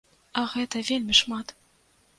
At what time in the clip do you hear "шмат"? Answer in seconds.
1.21-1.57